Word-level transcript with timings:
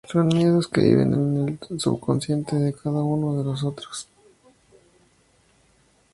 Son 0.09 0.25
miedos 0.25 0.67
que 0.67 0.81
viven 0.81 1.13
en 1.13 1.59
el 1.71 1.79
subconsciente 1.79 2.55
de 2.55 2.73
cada 2.73 3.03
uno 3.03 3.37
de 3.37 3.43
nosotros. 3.43 4.09